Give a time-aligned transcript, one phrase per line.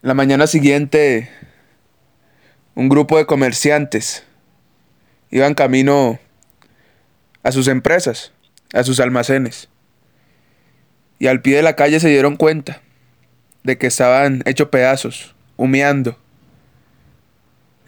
[0.00, 1.28] La mañana siguiente,
[2.76, 4.22] un grupo de comerciantes
[5.32, 6.20] iban camino
[7.42, 8.32] a sus empresas,
[8.72, 9.68] a sus almacenes.
[11.18, 12.80] Y al pie de la calle se dieron cuenta
[13.64, 16.16] de que estaban hechos pedazos, humeando,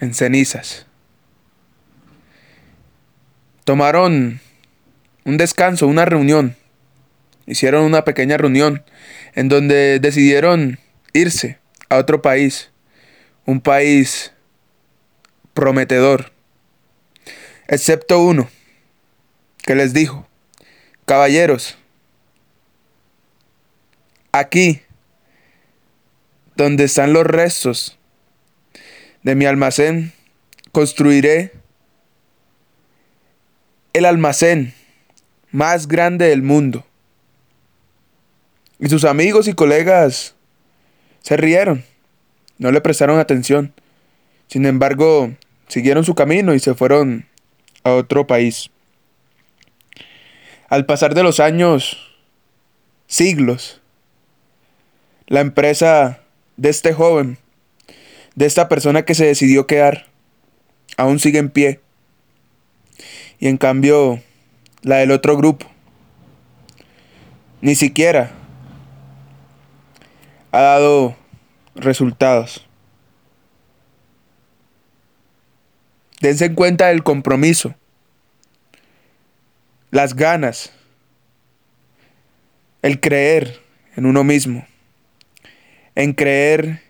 [0.00, 0.86] en cenizas.
[3.62, 4.40] Tomaron
[5.24, 6.56] un descanso, una reunión.
[7.46, 8.82] Hicieron una pequeña reunión
[9.36, 10.80] en donde decidieron
[11.12, 11.59] irse
[11.90, 12.70] a otro país,
[13.44, 14.32] un país
[15.52, 16.32] prometedor,
[17.68, 18.48] excepto uno,
[19.58, 20.26] que les dijo,
[21.04, 21.76] caballeros,
[24.32, 24.80] aquí,
[26.56, 27.98] donde están los restos
[29.22, 30.12] de mi almacén,
[30.72, 31.52] construiré
[33.92, 34.74] el almacén
[35.50, 36.86] más grande del mundo.
[38.78, 40.34] Y sus amigos y colegas
[41.22, 41.84] se rieron,
[42.60, 43.72] no le prestaron atención.
[44.46, 45.32] Sin embargo,
[45.66, 47.26] siguieron su camino y se fueron
[47.84, 48.70] a otro país.
[50.68, 51.96] Al pasar de los años,
[53.06, 53.80] siglos,
[55.26, 56.20] la empresa
[56.58, 57.38] de este joven,
[58.34, 60.08] de esta persona que se decidió quedar,
[60.98, 61.80] aún sigue en pie.
[63.38, 64.20] Y en cambio,
[64.82, 65.66] la del otro grupo,
[67.62, 68.32] ni siquiera
[70.52, 71.16] ha dado
[71.74, 72.66] resultados.
[76.20, 77.74] Dense en cuenta del compromiso,
[79.90, 80.72] las ganas,
[82.82, 83.60] el creer
[83.96, 84.66] en uno mismo,
[85.94, 86.82] en creer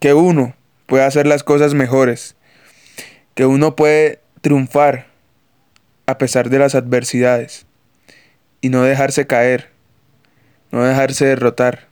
[0.00, 0.54] que uno
[0.86, 2.36] puede hacer las cosas mejores,
[3.34, 5.06] que uno puede triunfar
[6.06, 7.66] a pesar de las adversidades
[8.60, 9.70] y no dejarse caer,
[10.70, 11.88] no dejarse derrotar